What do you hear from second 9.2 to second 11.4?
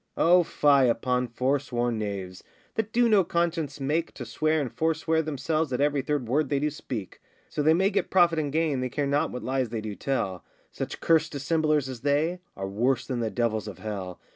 what lies they do tell; Such cursed